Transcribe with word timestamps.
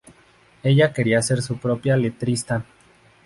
Ella 0.63 0.93
quería 0.93 1.21
ser 1.21 1.43
su 1.43 1.57
propia 1.59 1.95
letrista". 1.95 2.65